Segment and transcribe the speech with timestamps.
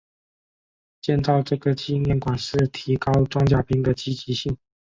[0.99, 4.57] 建造这个纪念馆是提高装甲兵的积极性。